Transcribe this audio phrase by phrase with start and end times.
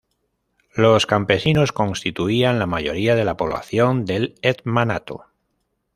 [0.73, 5.27] Los campesinos constituían la mayoría de la población del Hetmanato.